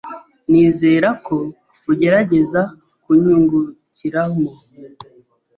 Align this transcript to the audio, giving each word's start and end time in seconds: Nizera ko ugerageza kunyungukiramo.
Nizera 0.49 1.09
ko 1.25 1.35
ugerageza 1.91 2.61
kunyungukiramo. 3.03 4.49